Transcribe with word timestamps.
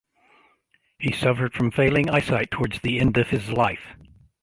He 0.97 1.11
suffered 1.11 1.53
from 1.53 1.69
failing 1.69 2.09
eyesight 2.09 2.49
towards 2.49 2.79
the 2.81 2.99
end 2.99 3.19
of 3.19 3.29
his 3.29 3.51
life. 3.51 3.95